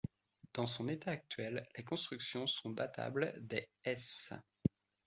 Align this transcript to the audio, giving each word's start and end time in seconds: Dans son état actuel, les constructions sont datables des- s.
Dans 0.55 0.65
son 0.65 0.87
état 0.87 1.11
actuel, 1.11 1.63
les 1.77 1.83
constructions 1.83 2.47
sont 2.47 2.71
datables 2.71 3.35
des- 3.47 3.69
s. 3.83 4.33